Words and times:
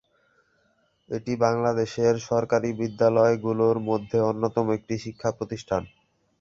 এটি 1.09 1.33
বাংলাদেশের 1.43 2.15
সরকারী 2.29 2.69
বিদ্যালয়গুলোর 2.79 3.77
মধ্যে 3.89 4.17
অন্যতম 4.29 4.65
একটি 4.77 4.95
শিক্ষা 5.03 5.29
প্রতিষ্ঠান। 5.37 5.83